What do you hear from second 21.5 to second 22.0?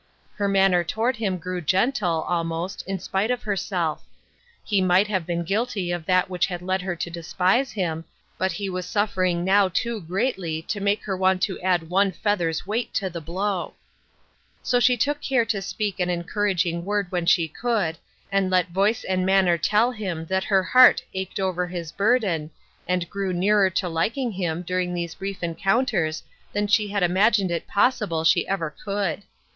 his